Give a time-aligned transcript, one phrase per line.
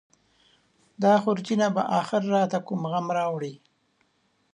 [1.03, 3.53] دا خورجینه به اخر راته کوم غم راوړي.